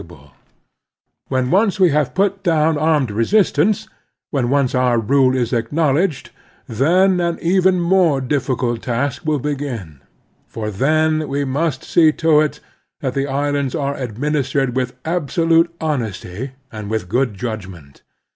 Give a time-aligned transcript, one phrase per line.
[0.03, 0.35] The Strenuous Life ai
[1.27, 3.87] When once we have put down armed resistance,
[4.31, 6.31] when once our rule is acknowledged,
[6.67, 10.01] then an even more difficult task will begin,
[10.47, 12.59] for then we must see to it
[13.01, 18.01] that the islands are administered with abso lute honesty and with good judgment.